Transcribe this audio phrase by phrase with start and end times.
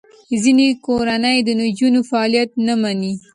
[0.43, 3.13] ځینې کورنۍ د نجونو فعالیت نه مني.